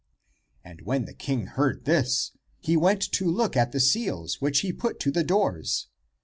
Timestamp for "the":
1.05-1.13, 3.71-3.79, 5.11-5.23